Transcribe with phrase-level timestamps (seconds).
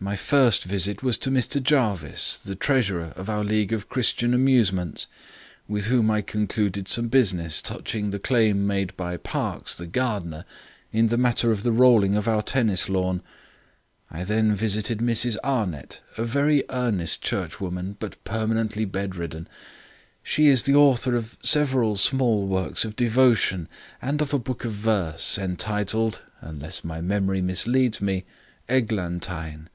[0.00, 5.08] My first visit was to Mr Jervis, the treasurer of our League of Christian Amusements,
[5.66, 10.44] with whom I concluded some business touching the claim made by Parkes the gardener
[10.92, 13.22] in the matter of the rolling of our tennis lawn.
[14.08, 19.48] I then visited Mrs Arnett, a very earnest churchwoman, but permanently bedridden.
[20.22, 23.68] She is the author of several small works of devotion,
[24.00, 28.24] and of a book of verse, entitled (unless my memory misleads me)
[28.68, 29.68] Eglantine."